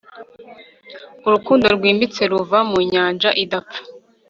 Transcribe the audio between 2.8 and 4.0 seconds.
nyanja idapfa